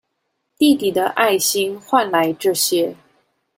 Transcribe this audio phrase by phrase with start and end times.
[0.57, 2.95] 弟弟的愛心換來這些